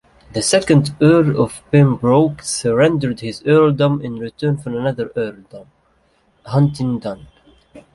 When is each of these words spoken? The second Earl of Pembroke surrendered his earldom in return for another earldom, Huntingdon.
The 0.33 0.41
second 0.41 0.95
Earl 0.99 1.39
of 1.39 1.61
Pembroke 1.69 2.41
surrendered 2.41 3.19
his 3.19 3.43
earldom 3.45 4.01
in 4.01 4.15
return 4.17 4.57
for 4.57 4.71
another 4.71 5.11
earldom, 5.15 5.67
Huntingdon. 6.43 7.27